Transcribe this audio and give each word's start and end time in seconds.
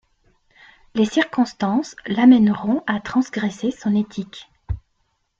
Les 0.95 1.05
circonstances 1.05 1.95
l'amèneront 2.07 2.83
à 2.87 2.99
transgresser 2.99 3.69
son 3.69 3.93
éthique. 3.95 4.49